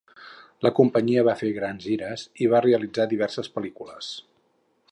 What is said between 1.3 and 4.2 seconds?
fer grans gires i va realitzar diverses pel·lícules.